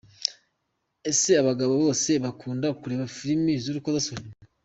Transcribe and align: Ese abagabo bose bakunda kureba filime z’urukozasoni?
Ese 1.11 1.31
abagabo 1.41 1.73
bose 1.83 2.09
bakunda 2.23 2.67
kureba 2.79 3.05
filime 3.15 3.51
z’urukozasoni? 3.63 4.29